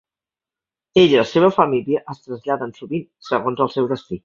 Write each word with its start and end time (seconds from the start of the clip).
Ell 1.01 1.13
i 1.17 1.19
la 1.19 1.25
seva 1.33 1.51
família 1.59 2.03
es 2.15 2.23
traslladen 2.25 2.75
sovint, 2.81 3.07
segons 3.31 3.65
el 3.69 3.73
seu 3.79 3.95
destí. 3.97 4.19